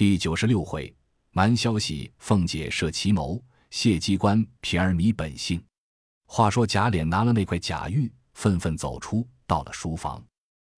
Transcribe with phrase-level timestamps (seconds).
[0.00, 0.90] 第九十六回，
[1.32, 5.62] 瞒消息，凤姐设奇谋，谢机关，平儿迷本性。
[6.26, 10.24] 话说贾琏拿了那块假玉，愤愤走出，到了书房。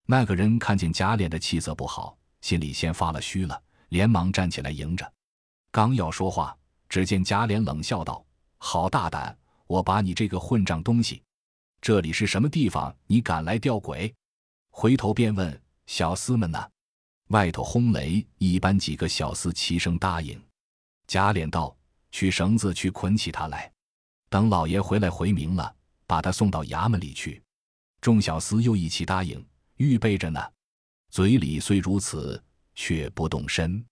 [0.07, 5.09] 那个人看见贾琏的气色不好，心里先发了虚了，连忙站起来迎着。
[5.71, 6.59] 刚要说话，
[6.89, 8.27] 只见贾琏冷笑道
[8.59, 9.39] ：“好大胆！
[9.69, 11.23] 我把你这个混账东西！
[11.81, 12.93] 这里是什么地方？
[13.07, 14.13] 你敢来吊鬼？”
[14.75, 16.61] 回头便问：“小厮们呢？”
[17.33, 20.39] 外头轰雷，一般几个小厮齐声答应。
[21.07, 21.75] 贾琏道
[22.13, 23.73] ：“取绳子去捆起他来，
[24.29, 25.75] 等老爷回来回明了，
[26.07, 27.43] 把他送到衙门里去。”
[28.03, 29.43] 众小厮又一起答应，
[29.79, 30.39] 预备着呢。
[31.09, 32.43] 嘴里虽如此，
[32.75, 33.83] 却不动身。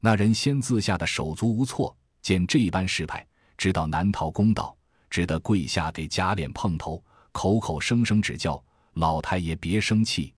[0.00, 3.26] 那人先自吓得手足无措，见这般势派，
[3.58, 4.74] 知道难逃公道，
[5.10, 10.32] 只得跪下给贾琏碰头，口口声声指教老太爷别生气，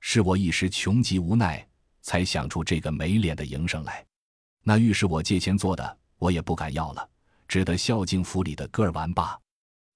[0.00, 1.66] 是我一时穷急无奈。
[2.06, 4.06] 才想出这个没脸的营生来，
[4.62, 7.10] 那玉是我借钱做的，我也不敢要了，
[7.48, 9.36] 只得孝敬府里的哥儿玩罢。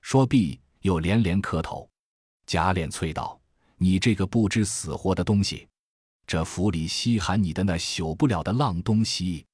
[0.03, 1.89] 说毕，又连连磕头。
[2.47, 3.41] 贾琏催道
[3.79, 5.69] ：“你这个不知死活的东西，
[6.27, 9.47] 这府里稀罕你的那朽不了的浪东西！”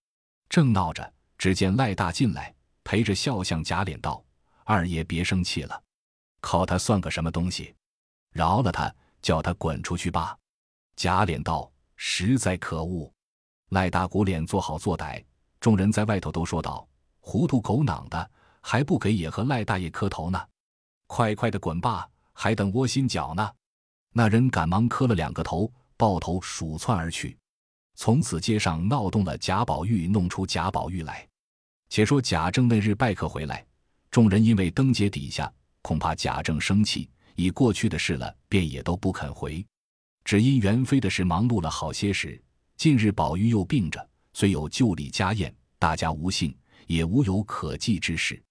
[0.48, 2.54] 正闹着，只见赖大进来，
[2.84, 4.24] 陪着笑向贾琏道
[4.64, 5.82] ：“二爷别生气了，
[6.40, 7.74] 靠他算个什么东西？
[8.32, 10.34] 饶了他，叫他滚出去吧。”
[10.96, 11.70] 贾琏道。
[11.96, 13.12] 实在可恶！
[13.70, 15.24] 赖大鼓脸做好做歹，
[15.58, 16.86] 众人在外头都说道
[17.18, 18.30] ：“糊涂狗囊的，
[18.60, 20.40] 还不给也和赖大爷磕头呢！
[21.06, 23.50] 快快的滚吧，还等窝心脚呢！”
[24.14, 27.36] 那人赶忙磕了两个头，抱头鼠窜而去。
[27.96, 31.26] 从此街上闹动了贾宝玉，弄出贾宝玉来。
[31.88, 33.66] 且说贾政那日拜客回来，
[34.10, 35.52] 众人因为灯节底下，
[35.82, 39.64] 恐怕贾政生气，已过去的事了，便也都不肯回。
[40.26, 42.42] 只因元妃的事忙碌了好些时，
[42.76, 46.52] 近日宝玉又病着，虽有旧礼家宴，大家无信，
[46.88, 48.42] 也无有可祭之事。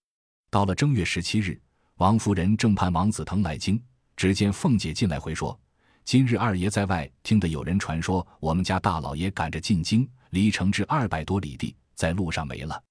[0.49, 1.61] 到了正月十七日，
[1.95, 3.77] 王夫人正盼王子腾来京，
[4.15, 5.59] 只见凤姐进来回说
[6.05, 12.81] ：“今日二爷在外，听得有人传说，我们家大老爷赶着进京，离城至二百多里地，在路上没了。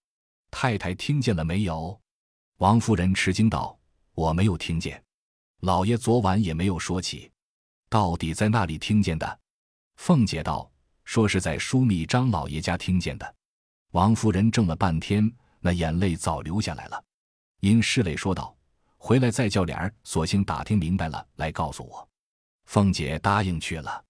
[0.50, 1.98] 太太听见了没有？”
[2.60, 3.78] 王夫人吃惊道
[4.14, 5.02] ：“我没有听见，
[5.60, 7.30] 老爷昨晚也没有说起。”
[7.94, 9.38] 到底在那里听见的？
[9.98, 10.68] 凤姐道
[11.06, 13.34] ：“说是在枢密张老爷家听见的。”
[13.94, 17.00] 王夫人怔了半天，那眼泪早流下来了，
[17.60, 18.52] 因拭泪说道
[18.98, 22.08] ：“回来再叫脸儿，索性打听明白了来告诉我。”
[22.66, 24.04] 凤姐答应去了。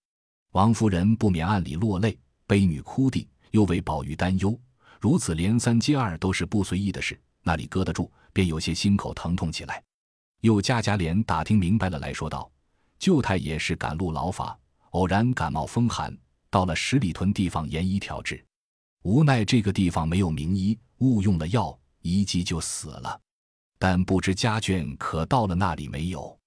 [0.52, 4.58] 王夫人不免暗里落泪，悲女哭地，又为宝玉担忧，
[4.98, 8.10] 如此连三接二都是不随意的事，哪里搁得住？
[8.32, 9.84] 便有些心口疼痛起来。
[10.40, 12.50] 又家家脸打听明白了来说道。
[12.98, 14.58] 舅太爷是赶路劳乏，
[14.90, 16.16] 偶然感冒风寒，
[16.50, 18.44] 到了十里屯地方研医调治，
[19.02, 23.20] 无奈这个地方没有名医，误用了药，一剂就死了。
[23.78, 26.38] 但不知家眷可到了那里没有？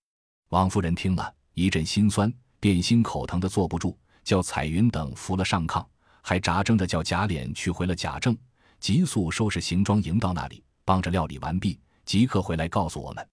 [0.50, 5.86] 王夫人听了一阵心酸，便心口疼的坐不住，叫彩云等扶了上炕，
[6.22, 8.36] 还扎争着叫贾琏去回了贾政，
[8.80, 13.28] 急速收拾行装迎到那里，帮着料理完毕，即刻回来告诉我们，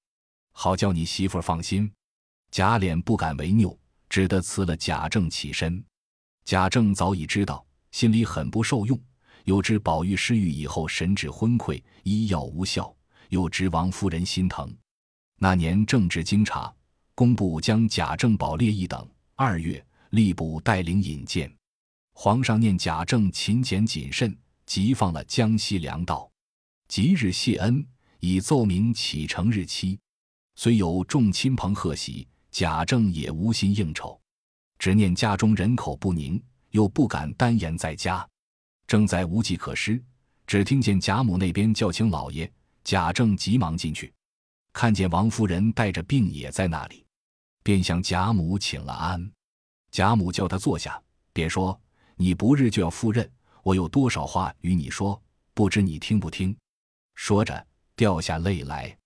[0.52, 1.90] 好叫你媳妇放心。
[2.54, 3.76] 贾琏不敢违拗，
[4.08, 5.84] 只得辞了贾政起身。
[6.44, 8.96] 贾政早已知道，心里很不受用。
[9.42, 12.94] 又知宝玉失愈以后神志昏聩，医药无效，
[13.30, 14.72] 又知王夫人心疼。
[15.40, 16.72] 那年正值京察，
[17.16, 19.04] 工部将贾政、宝列一等。
[19.34, 21.52] 二月，吏部带领引荐，
[22.12, 26.30] 皇上念贾政勤俭谨慎，即放了江西粮道。
[26.86, 27.84] 即日谢恩，
[28.20, 29.98] 以奏明启程日期。
[30.54, 32.28] 虽有众亲朋贺喜。
[32.54, 34.16] 贾政也无心应酬，
[34.78, 38.24] 只念家中人口不宁，又不敢单言在家，
[38.86, 40.00] 正在无计可施，
[40.46, 42.48] 只听见贾母那边叫请老爷，
[42.84, 44.14] 贾政急忙进去，
[44.72, 47.04] 看见王夫人带着病也在那里，
[47.64, 49.28] 便向贾母请了安。
[49.90, 51.76] 贾母叫他坐下，便说
[52.14, 53.28] ：“你不日就要赴任，
[53.64, 55.20] 我有多少话与你说，
[55.54, 56.56] 不知你听不听？”
[57.16, 57.66] 说着
[57.96, 58.96] 掉下泪来。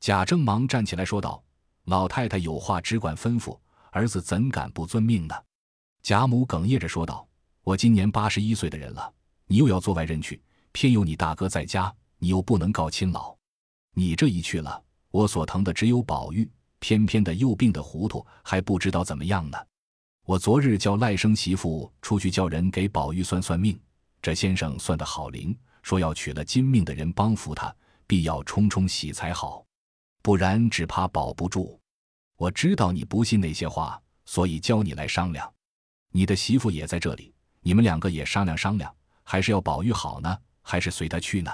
[0.00, 1.40] 贾政忙站起来说道。
[1.88, 3.58] 老太太有话只管吩咐，
[3.92, 5.34] 儿子怎敢不遵命呢？
[6.02, 7.26] 贾母哽咽着说道
[7.64, 9.10] ：“我今年八十一岁的人了，
[9.46, 10.38] 你又要做外人去，
[10.72, 13.34] 偏有你大哥在家，你又不能告亲老。
[13.94, 16.46] 你这一去了，我所疼的只有宝玉，
[16.78, 19.56] 偏偏的又病得糊涂，还不知道怎么样呢。
[20.26, 23.80] 我昨日叫赖生媳妇出去叫人给宝玉算算命，
[24.20, 27.74] 这先生算得好灵，说要娶了金命的人帮扶他，
[28.06, 29.64] 必要冲冲喜才好。”
[30.28, 31.80] 不然只怕保不住。
[32.36, 35.50] 我知道你不信那些话，所以教你来商量。
[36.12, 40.38] 你的媳妇也在这里，你们两个也商量商量，还是要宝玉好呢？
[40.60, 41.50] 还是随他去呢？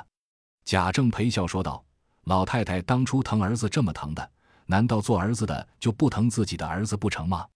[0.65, 1.85] 贾政陪笑说道
[2.27, 4.29] ：“老太太当初疼儿子这么疼的，
[4.67, 7.47] 难道做儿子的就不疼自己的儿子不成吗？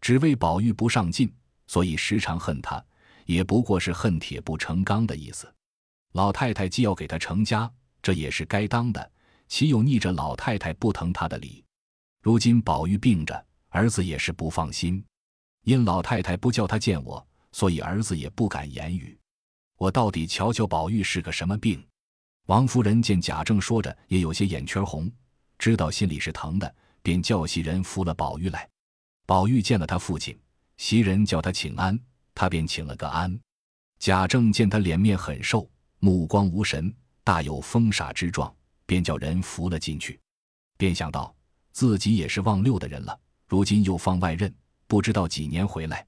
[0.00, 1.32] 只为宝玉不上进，
[1.68, 2.84] 所以时常恨他，
[3.26, 5.46] 也不过是恨铁不成钢的意思。
[6.14, 7.72] 老太太既要给他成家，
[8.02, 9.12] 这也是该当的，
[9.48, 11.64] 岂有逆着老太太不疼他的理？
[12.22, 15.04] 如今宝玉病着，儿子也是不放心，
[15.62, 19.18] 因老太太不叫他见我，所以儿子也不敢言语。
[19.76, 21.84] 我到底瞧瞧宝玉是个什么病？”
[22.46, 25.10] 王夫人见贾政说着，也有些眼圈红，
[25.58, 28.68] 知道心里是疼的，便叫袭人扶了宝玉来。
[29.26, 30.38] 宝玉见了他父亲，
[30.76, 31.98] 袭人叫他请安，
[32.34, 33.36] 他便请了个安。
[33.98, 36.94] 贾政见他脸面很瘦，目光无神，
[37.24, 38.54] 大有疯傻之状，
[38.86, 40.18] 便叫人扶了进去。
[40.78, 41.34] 便想到
[41.72, 44.54] 自己也是望六的人了，如今又放外任，
[44.86, 46.06] 不知道几年回来。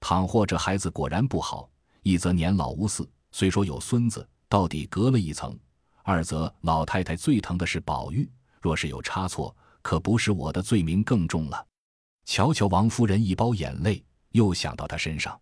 [0.00, 1.68] 倘或这孩子果然不好，
[2.02, 5.58] 一则年老无嗣，虽说有孙子，到底隔了一层。
[6.02, 8.28] 二则老太太最疼的是宝玉，
[8.60, 11.66] 若是有差错，可不是我的罪名更重了。
[12.24, 15.40] 瞧瞧王夫人一包眼泪，又想到他身上，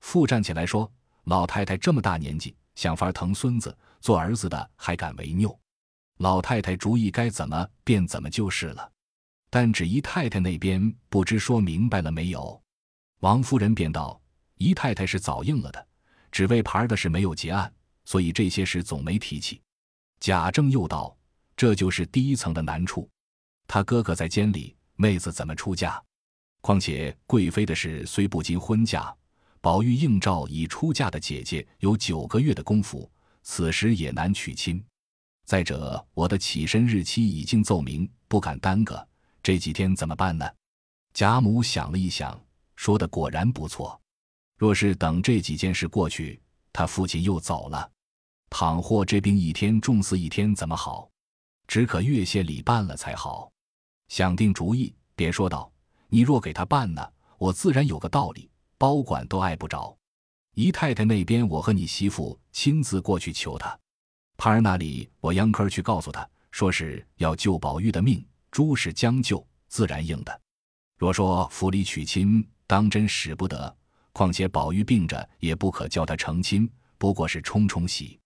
[0.00, 0.90] 复站起来说
[1.24, 5.58] ：“老太太这么大年纪，想法疼孙子，做儿子的还敢违拗？
[6.18, 8.92] 老太太主意该怎么便怎么就是了。
[9.50, 12.60] 但只姨太太那边不知说明白了没有？”
[13.20, 14.20] 王夫人便道
[14.58, 15.86] ：“姨太太是早应了的，
[16.32, 17.72] 只为牌的事没有结案，
[18.04, 19.62] 所以这些事总没提起。”
[20.20, 21.16] 贾政又道
[21.56, 23.08] ：“这就是第一层的难处。
[23.66, 26.02] 他哥哥在监里，妹子怎么出嫁？
[26.60, 29.14] 况且贵妃的事虽不经婚嫁，
[29.60, 33.10] 宝玉应召已出嫁的姐姐有九个月的功夫，
[33.42, 34.82] 此时也难娶亲。
[35.44, 39.06] 再者，我的起身日期已经奏明，不敢耽搁。
[39.42, 40.48] 这几天怎么办呢？”
[41.12, 42.38] 贾母想了一想，
[42.76, 44.00] 说的果然不错。
[44.56, 46.40] 若是等这几件事过去，
[46.72, 47.90] 他父亲又走了。
[48.50, 51.10] 倘或这病一天重似一天，怎么好？
[51.66, 53.50] 只可越谢礼办了才好。
[54.08, 55.70] 想定主意，便说道
[56.08, 59.96] ：“你若给他办呢，我自然有个道理，包管都碍不着。
[60.54, 63.78] 姨太太那边，我和你媳妇亲自过去求他。
[64.44, 70.40] 盼儿那里，我央科去告诉他，说是要救宝玉的命，诸事将就，自然应的。
[70.98, 73.74] 若说府里娶亲，当真使不得。
[74.12, 78.20] 况且宝玉病着，也不可叫他成亲，不过是冲冲喜。”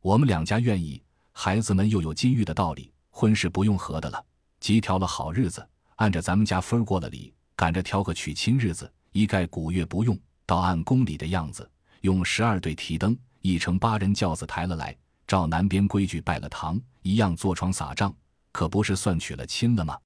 [0.00, 4.24] 我们两家愿意，孩子们又有金玉的道理，婚事不用合的了。
[4.60, 14.96] 即挑了好日子，按着咱们家分过了礼，赶着挑个娶亲日子，一概古月不用，倒按宫里的样子，用十二对提灯，一乘八人轿子抬了来，
[15.28, 18.12] 照南边规矩拜了堂，一样坐床撒帐，
[18.50, 19.96] 可不是算娶了亲了吗？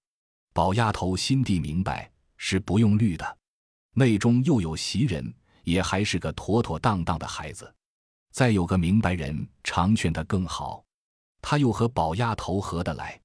[0.52, 3.38] 宝丫头心地明白，是不用虑的，
[3.94, 5.32] 内中又有袭人，
[5.62, 7.72] 也还是个妥妥当当的孩子。
[8.32, 10.84] 再有个明白人，常劝他更好，
[11.40, 13.18] 他又和宝丫头合得来。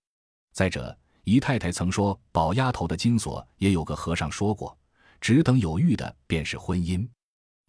[0.53, 4.77] 再者，姨太太曾说，宝丫头的金锁也有个和尚说过，
[5.19, 7.09] 只等有玉的便是婚姻。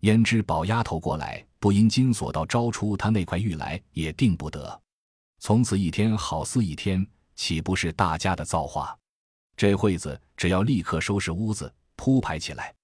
[0.01, 4.81] 焉知宝丫头过来，不因金锁到招出他那块玉来，也定不得。
[5.41, 8.97] 从此一天好似一天，岂不是大家的造化？
[9.57, 12.75] 这会子只要立刻收拾屋子，铺排起来。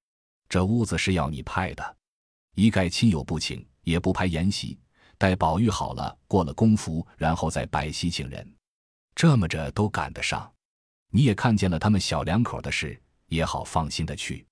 [0.49, 1.97] 这屋子是要你派的，
[2.55, 3.65] 一概亲友不请。
[3.85, 4.79] 也不排筵席，
[5.19, 8.57] 待宝玉好了，过了公服，然后再摆席请人，
[9.15, 10.51] 这么着都赶得上。
[11.11, 14.47] 你也看见了他们小两口的事，也好放心的去。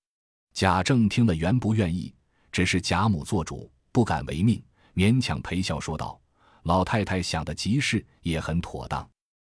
[0.53, 2.13] 贾政听了原不愿意，
[2.53, 4.63] 只是贾母做主，不敢违命，
[4.95, 6.17] 勉强陪笑说道
[6.63, 9.05] ：“老太太想的极是，也很妥当，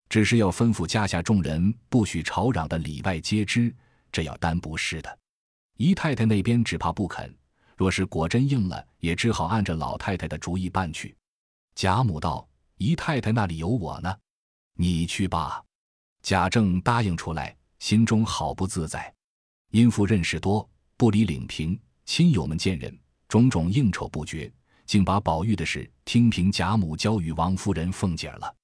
[0.08, 3.76] 只是要吩咐家下众人不许吵嚷的里外皆知，
[4.12, 5.20] 这要担不是的。
[5.78, 7.36] 姨太太那边只怕不肯。”
[7.76, 11.18] 若是果真应了，也只好按着老太太的主意办去。
[11.74, 12.48] 贾母道
[12.78, 14.16] ：“姨太太那里有我呢，
[14.76, 15.62] 你去吧。”
[16.22, 19.12] 贾政答应出来，心中好不自在。
[19.72, 24.52] 因父认识多，不理领平，亲友们见人，种种应酬不绝，
[24.86, 28.56] 竟把宝玉的事听凭贾母交与王夫人凤姐儿了。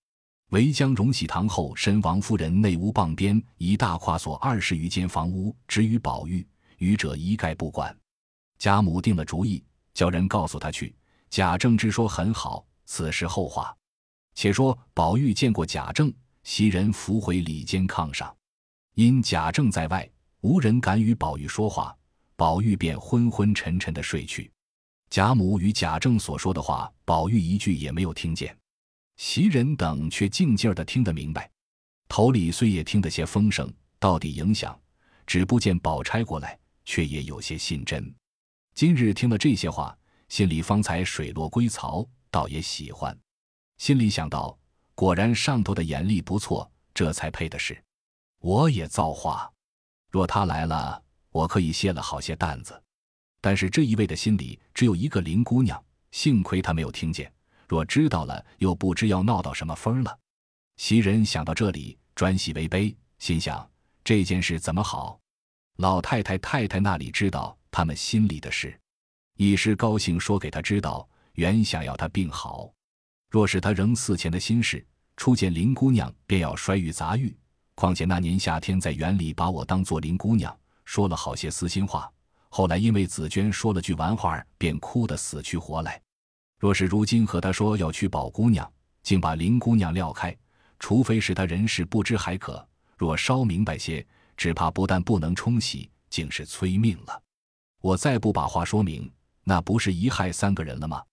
[0.49, 6.45] 唯将荣禧堂后身王夫人内屋傍边一大跨所二十余间房屋指与宝玉，
[6.79, 7.95] 余者一概不管。
[8.57, 10.95] 贾母定了主意，叫人告诉他去。
[11.29, 13.75] 贾政之说很好，此事后话。
[14.33, 16.11] 且说宝玉见过贾政，
[16.43, 18.35] 袭人扶回里间炕上，
[18.95, 20.09] 因贾政在外，
[20.41, 21.95] 无人敢与宝玉说话，
[22.39, 24.49] 宝玉便昏昏沉沉的睡去。
[25.09, 28.57] 贾母与贾政所说的话，宝玉一句也没有听见，
[29.17, 31.51] 袭人等却静静的听得明白，
[32.07, 33.69] 头里虽也听得些风声，
[33.99, 34.79] 到底影响，
[35.27, 38.15] 只不见宝钗过来，却也有些信真。
[38.73, 39.93] 今日听了这些话，
[40.29, 43.13] 心里方才水落归槽，倒也喜欢。
[43.79, 44.57] 心里想到，
[44.95, 47.77] 果然上头的眼力不错，这才配的是。
[48.39, 49.51] 我也造化，
[50.09, 52.81] 若他来了，我可以卸了好些担子。
[53.41, 55.81] 但是这一位的心里只有一个林姑娘，
[56.11, 57.31] 幸亏他没有听见。
[57.67, 60.19] 若知道了，又不知要闹到什么风了。
[60.77, 63.69] 袭人想到这里，转喜为悲，心想
[64.03, 65.19] 这件事怎么好？
[65.77, 68.77] 老太太、太太那里知道他们心里的事，
[69.37, 72.69] 一时高兴说给他知道，原想要他病好。
[73.29, 77.33] 若是他仍似前的心事，初见林姑娘便要摔玉砸玉。
[77.75, 80.57] 况且那年夏天在园里把我当做林姑娘，
[80.89, 82.11] 说了好些私心话。
[82.49, 86.01] 后来因为紫娟说了句玩话，便哭得死去活来。
[86.57, 88.67] 若是如今和他说要娶宝姑娘，
[89.03, 90.35] 竟把林姑娘撂开，
[90.79, 92.55] 除非是他人事不知还可；
[92.97, 94.03] 若稍明白些，
[94.35, 97.21] 只怕不但不能冲喜，竟是催命了。
[97.81, 99.07] 我再不把话说明，
[99.43, 101.03] 那不是一害三个人了吗？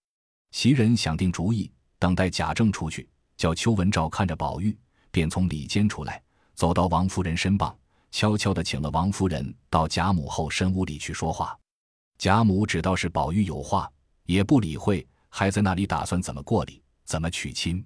[0.53, 3.07] 袭人想定主意，等待贾政出去，
[3.37, 4.75] 叫邱文照看着宝玉，
[5.11, 6.23] 便从里间出来，
[6.55, 7.79] 走到王夫人身旁，
[8.17, 11.55] 悄悄地请了王夫人到贾母后身屋里去说话。
[12.17, 13.93] 贾母只道是宝玉有话，
[14.25, 15.07] 也不理会。
[15.29, 17.85] 还在那里打算怎么过礼，怎么娶亲？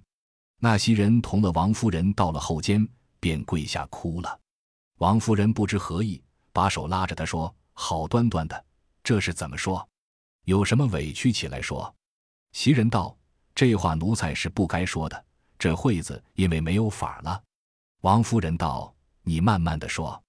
[0.57, 2.87] 那袭人同了王夫人到了后间，
[3.19, 4.39] 便跪下哭了。
[4.99, 6.23] 王夫人不知何意，
[6.53, 8.65] 把手拉着她说：“好端端的，
[9.03, 9.85] 这是怎么说？
[10.45, 11.93] 有什么委屈起来说？”
[12.55, 13.13] 袭人道
[13.53, 15.25] ：“这话奴才是不该说的。
[15.59, 17.43] 这会子因为没有法了。”
[17.99, 20.21] 王夫人道：“你慢慢的说。”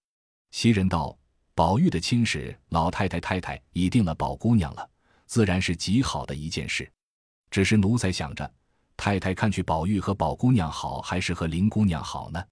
[0.51, 1.17] 袭人道
[1.55, 4.89] ：“宝玉的亲事，老太太太太已定了宝姑娘了，
[5.27, 6.91] 自然是极好的一件事。”
[7.51, 8.51] 只是奴才想着，
[8.97, 12.43] 太太看去宝玉和宝姑娘好，还是和林姑娘好呢？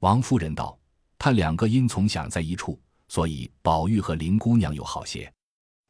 [0.00, 0.78] 王夫人道
[1.18, 5.32] ：“他两个因从想在一处，所以宝玉和林姑娘有好些。”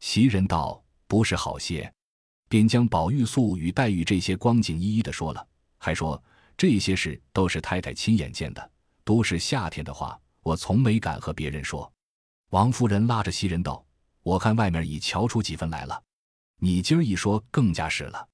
[0.01, 1.93] 袭人道：“不是好些。”
[2.49, 5.47] 便将宝玉素与黛玉这些光景一一的说了，
[5.79, 6.23] 还说
[6.57, 8.71] 这些事都是太太亲眼见的，
[9.07, 11.91] 都是夏天的话，我从没敢和别人说。
[12.51, 13.87] 王夫人拉着袭人道
[14.25, 16.03] ：“我看外面已瞧出几分来了，
[16.59, 18.29] 你今儿一说，更加是了。”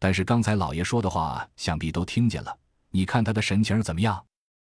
[0.00, 2.58] 但是刚才老爷说的话，想必都听见了。
[2.90, 4.26] 你看他的神情怎么样？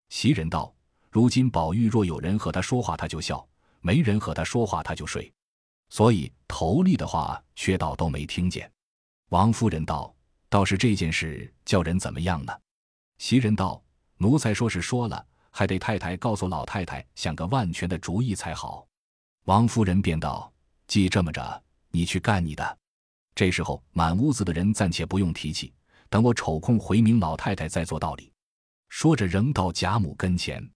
[0.09, 0.75] 袭人道
[1.13, 3.37] ：“如今宝玉若有人和他说话，他就笑；
[3.83, 5.31] 没人和他说话，他就睡。
[5.91, 8.71] 所以头里的话，却倒都没听见。”
[9.29, 10.15] 王夫人道
[10.49, 12.53] ：“倒是这件事叫人怎么样呢？”
[13.19, 13.83] 袭人道
[14.17, 18.85] ：“奴才说是说了，还得太太告诉老太太，想个万全的主意才好。”
[19.47, 20.53] 王夫人便道
[20.89, 22.79] ：“既这么着，你去干你的。”
[23.37, 25.73] 这时候，满屋子的人暂且不用提起，
[26.09, 28.33] 等我抽空回明老太太再做道理。
[28.89, 30.69] 说着，仍到贾母跟前。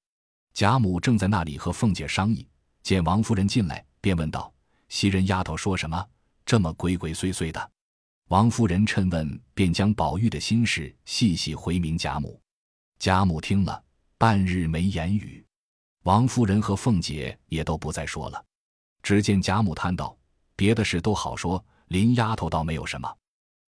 [0.54, 2.48] 贾母正在那里和凤姐商议，
[2.84, 4.52] 见王夫人进来，便问道
[4.88, 6.06] ：“袭人丫头说什么？
[6.46, 7.70] 这么鬼鬼祟祟的？”
[8.28, 12.40] 王夫人趁问，便将宝玉的心事细细回明贾母。
[12.98, 13.82] 贾母听了，
[14.18, 15.42] 半日没言语。
[16.02, 18.44] 王夫人和凤姐也都不再说了。
[19.02, 20.16] 只见贾母叹道
[20.56, 23.10] ：“别的事都好说。”林丫头倒没有什么，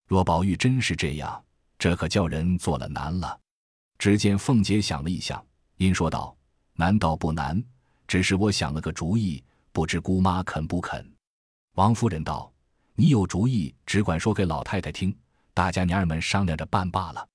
[0.07, 1.43] 若宝玉真是这样，
[1.79, 3.39] 这可叫人做了难了。
[3.97, 5.43] 只见凤姐想了一想，
[5.77, 6.37] 因说道
[6.77, 7.59] ：“难道不难？
[8.07, 11.03] 只是我想了个主意，不知姑妈肯不肯？”
[11.73, 12.53] 王夫人道
[12.93, 15.17] ：“你有主意，只管说给老太太听，
[15.55, 17.27] 大家娘儿们商量着办罢了。”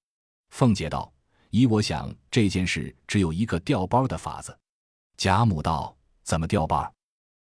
[0.54, 1.12] 凤姐道
[1.50, 4.57] ：“依我想，这件事只有一个调包的法子。”
[5.17, 6.93] 贾母道：“怎么调包？”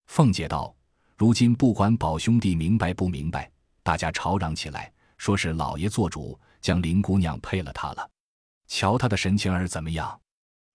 [0.07, 0.75] 凤姐道。
[1.15, 3.49] 如今不管宝兄弟明白不明白，
[3.81, 8.09] 大家吵嚷起来，说是老爷做主，将林姑娘配了他了。
[8.67, 10.19] 瞧他的神情儿怎么样？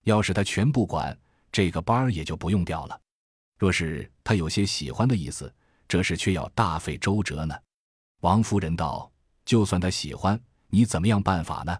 [0.04, 1.16] 要是他全不管，
[1.52, 2.98] 这个班儿也就不用调了；
[3.58, 5.52] 若是他有些喜欢的意思，
[5.86, 7.54] 这事却要大费周折呢。
[8.20, 9.10] 王夫人道
[9.44, 11.76] ：“就算他喜欢，你怎么样办法呢？”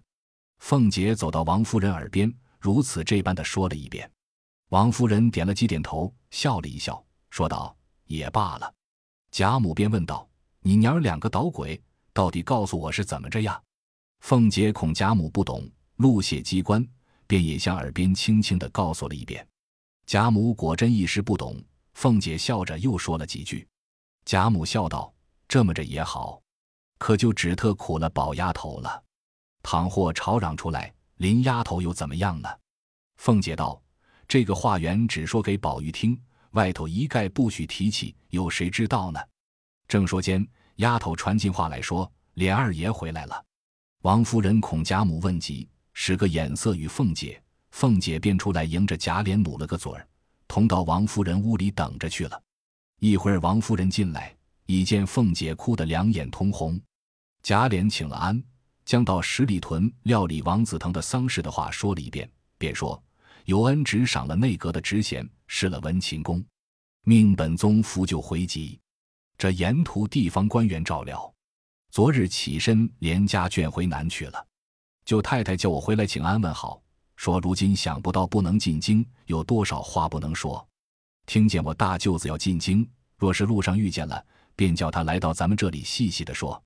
[0.59, 4.11] 凤姐走到王夫人耳边，如此这般的说了一遍。
[4.69, 7.75] 王夫人点了几点头，笑了一笑，说道。
[8.09, 8.75] 也罢了，
[9.31, 10.27] 贾母便问道
[10.65, 11.79] ：“你娘儿两个捣鬼，
[12.15, 13.61] 到底告诉我是怎么着呀？”
[14.25, 16.83] 凤姐恐贾母不懂，露泄机关，
[17.27, 19.47] 便也向耳边轻轻的告诉了一遍。
[20.07, 21.63] 贾母果真一时不懂，
[21.93, 23.69] 凤姐笑着又说了几句。
[24.25, 25.13] 贾母笑道
[25.47, 26.41] ：“这么着也好，
[26.97, 29.05] 可就只特苦了宝丫头了。
[29.71, 32.49] 倘或吵嚷出来，林丫头又怎么样呢？”
[33.21, 33.79] 凤姐道
[34.27, 36.19] ：“这个话原只说给宝玉听。”
[36.53, 39.21] 外头一概不许提起，有谁知道呢？
[39.87, 43.45] 正说间，丫头传进话来说：“琏二爷回来了。”
[44.05, 47.39] 王夫人恐贾母问及，使个眼色与凤姐，
[47.73, 50.09] 凤姐便出来迎着贾琏努了个嘴儿，
[50.47, 52.43] 同到王夫人屋里等着去了。
[53.01, 54.35] 一会儿，王夫人进来，
[54.65, 56.81] 已见凤姐哭得两眼通红。
[57.43, 58.43] 贾琏请了安，
[58.89, 62.27] 将到十里屯料理王子腾的丧事的话说了一遍，
[62.57, 63.01] 便说
[63.45, 66.43] ：“有恩只赏了内阁的职衔，失了文勤公，
[67.05, 68.81] 命本宗扶柩回籍。
[69.37, 71.31] 这沿途地方官员照料。
[71.91, 74.43] 昨日起身连家眷回南去了。
[75.05, 76.81] 舅太太叫我回来请安问好，
[77.15, 80.67] 说如今想不到不能进京，有多少话不能说。
[81.27, 84.25] 听见我大舅子要进京，若是路上遇见了，
[84.57, 86.63] 便叫他来到咱们这里细细的说。”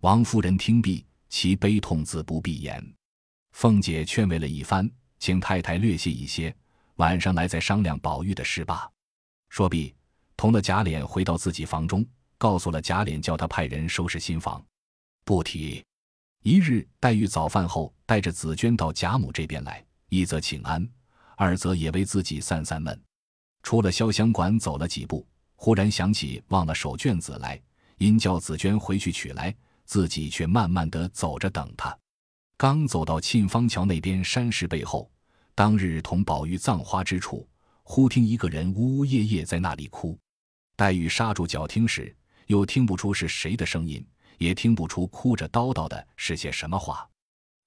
[0.00, 2.82] 王夫人听毕，其悲痛自不必言。
[3.52, 6.54] 凤姐劝慰了一番，请太太略歇一些，
[6.96, 8.88] 晚上来再商量宝玉的事罢。
[9.48, 9.94] 说毕，
[10.36, 12.06] 同了贾琏回到自己房中，
[12.36, 14.64] 告诉了贾琏，叫他派人收拾新房。
[15.24, 15.84] 不提。
[16.44, 20.88] 一日，黛玉早饭后带着紫娟到贾母这边来，一则请安，
[21.36, 22.98] 二则也为自己散散闷。
[23.62, 27.60] 出了潇湘馆，走了几步，忽然想起忘了手绢子来，
[27.98, 29.54] 因叫紫娟回去取来。
[29.88, 31.98] 自己却慢慢的走着等他，
[32.58, 35.10] 刚走到沁芳桥那边山石背后，
[35.54, 37.48] 当日同宝玉葬花之处，
[37.84, 40.18] 忽听一个人呜呜咽咽在那里哭。
[40.76, 42.14] 黛玉刹住脚听时，
[42.48, 47.08] 又听不出是谁的声音，也听不出哭着叨叨的是些什么话，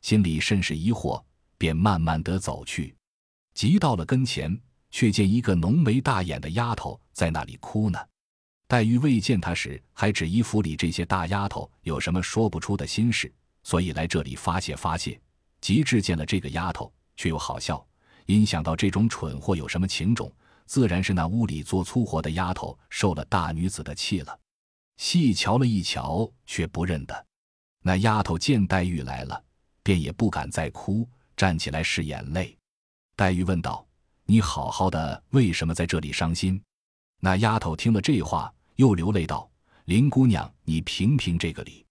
[0.01, 1.23] 心里甚是疑惑，
[1.57, 2.95] 便慢慢的走去，
[3.55, 4.55] 急到了跟前，
[4.91, 7.97] 却见一个浓眉大眼的丫头在那里哭呢。
[8.71, 13.29] 黛玉未见她时，还指衣府里这些大丫头有什么说不出的心事，
[13.63, 15.19] 所以来这里发泄发泄。
[15.59, 17.85] 及至见了这个丫头，却又好笑，
[18.27, 20.33] 因想到这种蠢货有什么情种，
[20.67, 24.39] 自然是那屋里做粗活的丫头受了大女子的气了。
[24.95, 27.25] 细瞧了一瞧，却不认得。
[27.83, 29.43] 那丫头见黛玉来了，
[29.83, 32.57] 便也不敢再哭，站起来拭眼泪。
[33.17, 33.85] 黛玉问道
[34.23, 36.63] ：“你好好的，为什么在这里伤心？”
[37.19, 38.49] 那丫头听了这话。
[38.81, 39.47] 又流泪道
[39.85, 41.85] ：“林姑娘，你评评这个理。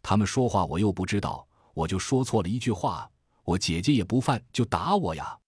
[0.00, 3.06] 他们说话我又不知道，我就说错了一句话，
[3.44, 5.38] 我姐姐也不犯，就打我呀。”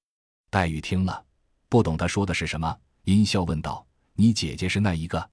[0.53, 1.25] 黛玉听了，
[1.71, 5.31] 不懂他说的是什么，阴笑问道：“你姐姐是那一个？”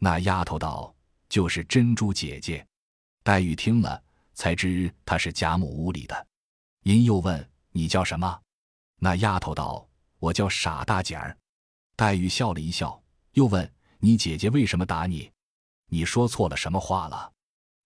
[0.00, 0.94] 那丫头道
[1.28, 2.66] ：“就是珍珠姐姐。”
[3.22, 4.02] 黛玉听了，
[4.32, 6.26] 才知她是贾母屋里的。
[6.84, 8.40] 阴又问：“你叫什么？”
[9.00, 9.86] 那丫头道
[10.18, 11.36] ：“我叫傻大姐儿。”
[11.94, 12.98] 黛玉笑了一笑，
[13.32, 13.70] 又问。
[14.04, 15.32] 你姐姐为什么打你？
[15.88, 17.32] 你说错了什么话了？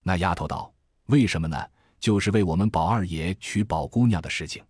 [0.02, 0.74] 那丫头道
[1.06, 1.56] ：“为什么呢？
[2.00, 4.60] 就是为我们宝二爷娶宝姑娘的事情。”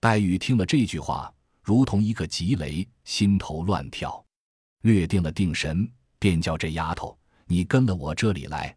[0.00, 4.22] 黛玉听了这句话，如同一个急雷，心头乱跳，
[4.82, 8.76] 略定了定神，便叫这丫头：“你跟了我这里来。”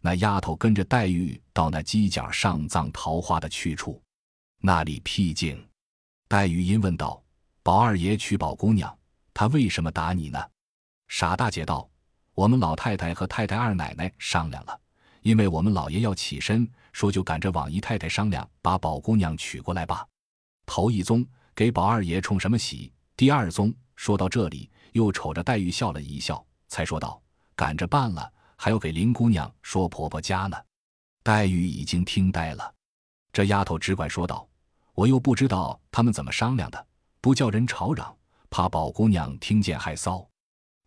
[0.00, 4.02] 那丫头跟着黛玉到那犄角上葬桃花的去处，
[4.62, 5.62] 那里僻静。
[6.26, 7.22] 黛玉因问道
[7.62, 8.98] ：“宝二爷娶宝姑娘，
[9.34, 10.42] 他为什么打你呢？”
[11.10, 11.90] 傻大姐道
[12.34, 14.80] ：“我们老太太和太太二奶奶商量了，
[15.22, 20.06] 因为我们老爷要起身，说就赶着往姨太太商量，把宝姑娘娶过来吧。
[20.64, 22.92] 头一宗给宝二爷冲什么喜？
[23.16, 27.20] 第二宗说到这里，又瞅着黛玉笑了一笑，才说道：
[27.56, 30.56] 赶着办了，还要给林姑娘说婆婆家呢。
[31.24, 32.72] 黛玉已经听呆了，
[33.32, 34.48] 这丫头只管说道：
[34.94, 36.86] 我又不知道他们怎么商量的，
[37.20, 38.16] 不叫人吵嚷，
[38.48, 40.24] 怕宝姑娘听见害臊。”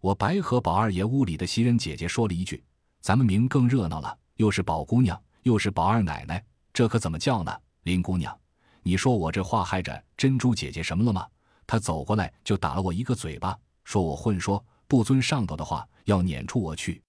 [0.04, 2.62] 我白和宝二爷屋里的袭人姐姐说了一句
[3.00, 8.38] ：“咱们明更热闹了，又是宝姑娘，又是宝二奶奶，这可怎么叫呢？”林姑娘，
[8.82, 11.26] 你说我这话害着珍珠姐姐什么了吗？
[11.66, 17.02] 她走过来就打了我一个嘴巴，说我混说，不遵上头的话，要撵出我去。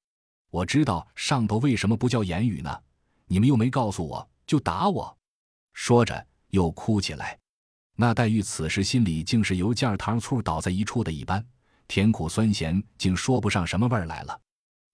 [0.53, 2.81] 我知道上头为什么不叫言语呢？
[3.27, 5.19] 你们又没告诉我，就打我。
[5.73, 7.37] 说着又哭起来。
[7.97, 11.45] 那黛玉此时心里竟是由劲儿糖醋倒在一处的一般。
[11.87, 14.41] 甜苦酸咸，竟说不上什么味儿来了。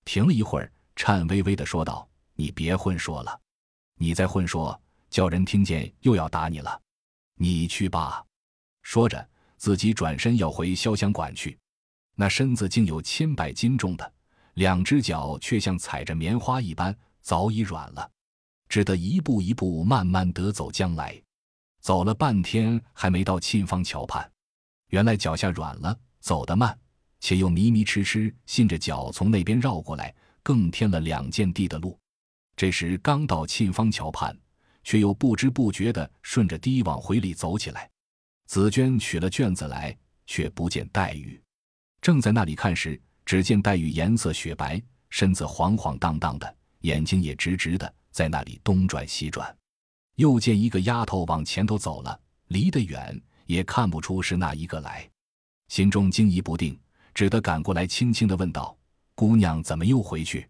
[0.04, 3.40] 停了一会儿，颤巍巍的说道：“你别混说了，
[3.96, 6.80] 你再混说，叫人听见又要打你了。
[7.36, 8.24] 你去吧。”
[8.82, 11.58] 说着，自己转身要回潇湘馆去。
[12.16, 14.12] 那身子竟有千百斤重的，
[14.54, 18.10] 两只脚却像踩着棉花一般，早已软了，
[18.68, 21.20] 只得一步一步慢慢地走将来。
[21.80, 24.30] 走了半天，还没到沁芳桥畔，
[24.88, 25.96] 原来脚下软了。
[26.20, 26.78] 走得慢，
[27.18, 31.98] 且又迷迷痴痴，信着脚从那边绕过来，更添了两件地的路。
[32.56, 34.38] 这时刚到沁芳桥畔，
[34.84, 37.90] 却又不知不觉地顺着堤往回里走起来。
[38.46, 41.40] 紫娟取了卷子来，却不见黛玉。
[42.00, 49.56] 正在那里看时，只见黛玉颜色雪白，身子晃晃荡荡的，眼睛也直直的，在那里东转西转。
[50.16, 55.09] 又见一个丫头往前头走了，离得远，也看不出是那一个来。
[55.70, 56.76] 心中惊疑不定，
[57.14, 58.76] 只得赶过来，轻轻的问道
[59.14, 60.46] ：“姑娘怎么又回去？”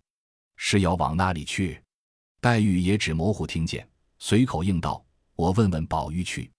[0.57, 1.79] 是要往那里去？
[2.41, 3.87] 黛玉也只模糊听见，
[4.19, 5.05] 随口应道
[5.37, 6.51] ：“我问问宝玉去。”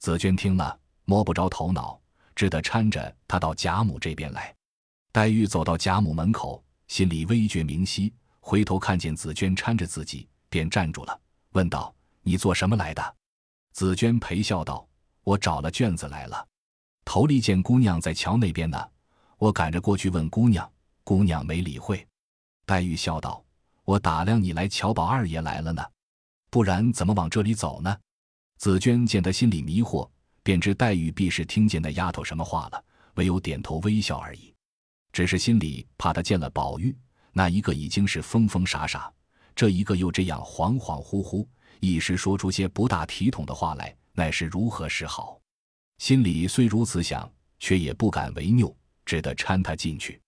[0.00, 2.00] 紫娟听了，摸不着头脑，
[2.34, 4.52] 只得搀着他到贾母这边来。
[5.12, 11.20] 黛玉走到贾母门口，心里微觉明晰，回头看见紫娟搀着自己，便站住了，
[11.52, 13.16] 问道：“你做什么来的？”
[13.70, 14.84] 紫娟陪笑道
[15.22, 16.48] ：“我找了卷子来了。
[17.12, 18.80] 头里见姑娘在桥那边呢，
[19.36, 20.70] 我赶着过去问姑娘，
[21.02, 22.06] 姑娘没理会。”
[22.64, 23.44] 黛玉笑道。
[23.82, 25.84] 我打量你来瞧宝二爷来了呢，
[26.50, 27.98] 不然怎么往这里走呢？
[28.58, 30.08] 紫娟见他心里迷惑，
[30.44, 34.54] 便知黛玉必是听见那丫头什么话了，唯有点头微笑而已。
[35.12, 36.96] 只是心里怕他见了宝玉，
[37.32, 39.12] 那一个已经是疯疯傻傻，
[39.56, 41.44] 这一个又这样恍恍惚惚，
[41.80, 45.39] 一时说出些不大体统的话来，乃是如何是好？
[46.00, 50.18] 心里虽如此想，却也不敢违拗，只得搀他进去。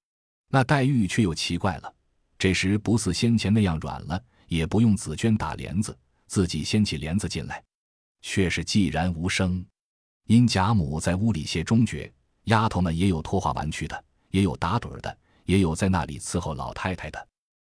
[0.49, 1.95] 那黛玉却又奇怪了。
[2.39, 7.65] 这时不似先前那样软了，也不用紫娟打帘子，自己掀起帘子进来，
[8.21, 9.65] 却是寂然无声。
[10.27, 12.13] 因贾母在屋里歇中觉，
[12.45, 17.29] 丫头们也有拖话玩去的，也有打盹的，也有在那里伺候老太太的。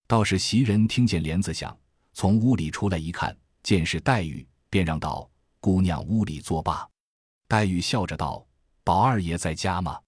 [0.09, 1.79] 倒是袭人听见帘子响，
[2.13, 5.31] 从屋里出来一看，见是黛玉，便让道
[5.61, 6.85] ：“姑娘屋里作罢。”
[7.47, 8.47] 黛玉笑着道
[8.85, 10.01] ：“宝二爷在家吗？”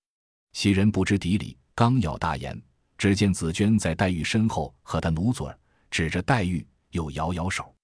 [0.53, 2.61] 袭人不知底里，刚要大言。
[2.99, 5.59] 只见紫娟在黛玉身后和她努嘴儿，
[5.91, 7.75] 指着黛玉又摇摇手。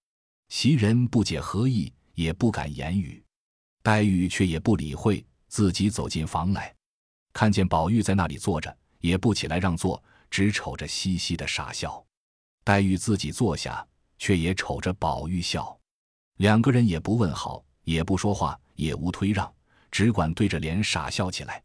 [0.49, 3.23] 袭人不解何意，也不敢言语。
[3.83, 6.75] 黛玉却也不理会，自己走进房来，
[7.35, 12.03] 看见宝玉在那里坐着，也不起来让座，只瞅着嘻嘻的傻笑。
[12.65, 13.87] 黛玉自己坐下，
[14.17, 15.79] 却也瞅着宝玉笑。
[16.39, 19.53] 两个人也不问好，也不说话，也无推让，
[19.91, 21.63] 只管对着脸傻笑起来。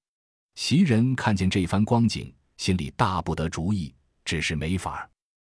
[0.55, 2.33] 袭人看见这番光景。
[2.57, 3.93] 心里大不得主意，
[4.25, 5.09] 只是没法儿。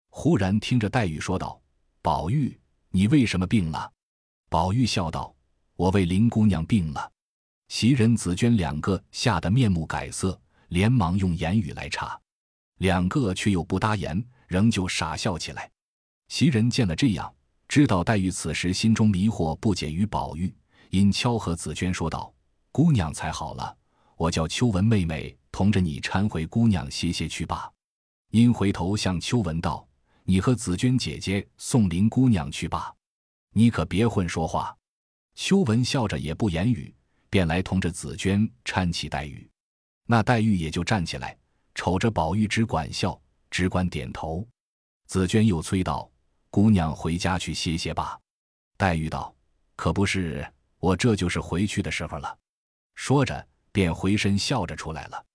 [0.10, 1.58] 忽然听着黛玉说道
[2.04, 3.90] ：“宝玉，你为什么病了？”
[4.52, 5.34] 宝玉笑道
[5.78, 7.10] ：“我为林姑娘病了。”
[7.70, 12.20] 袭人、紫娟两个吓得面目改色，连忙用言语来查，
[12.80, 15.72] 两个却又不答言，仍旧傻笑起来。
[16.28, 17.34] 袭人见了这样，
[17.70, 20.52] 知道黛玉此时心中迷惑不解于宝玉，
[20.90, 22.34] 因敲和紫娟说道
[22.74, 23.78] ：“姑娘才好了，
[24.18, 27.70] 我叫秋文妹妹。”同着你搀回姑娘歇歇去罢。
[28.32, 29.86] 因回头向秋文道
[30.24, 32.94] ：“你和紫娟姐姐送林姑娘去罢，
[33.54, 34.76] 你可别混说话。”
[35.36, 36.94] 秋文笑着也不言语，
[37.30, 39.50] 便来同着紫娟搀起黛玉。
[40.06, 41.38] 那黛玉也就站起来，
[41.76, 43.20] 瞅着宝玉，只管笑，
[43.52, 44.48] 只管点头。
[45.08, 46.10] 紫娟又催道
[46.50, 48.20] ：“姑娘回家去歇歇吧。”
[48.78, 49.34] 黛玉道
[49.76, 50.46] ：“可不是，
[50.80, 52.38] 我这就是回去的时候了。”
[52.96, 55.26] 说着，便回身笑着出来了。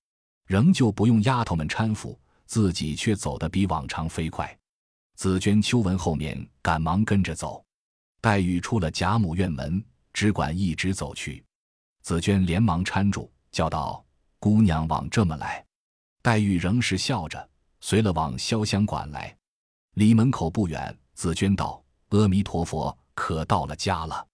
[0.47, 4.57] 仍旧不用丫头们搀扶，自己却走得比往常飞快。
[5.17, 7.65] 紫鹃、秋纹后面赶忙跟着走。
[8.21, 11.45] 黛玉出了贾母院门，只管一直走去。
[12.03, 14.05] 紫鹃连忙搀住，叫道
[14.39, 15.65] ：“姑娘往这么来。”
[16.21, 17.49] 黛玉仍是笑着，
[17.81, 19.35] 随了往潇湘馆来。
[19.95, 24.27] 离门口不远，紫鹃道：“阿弥陀佛，可到了家了。”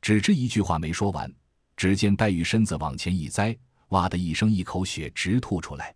[0.00, 1.30] 只知一句话没说完，
[1.76, 3.56] 只见黛玉身子往前一栽。
[3.88, 5.94] 哇的一声，一口血直吐出来。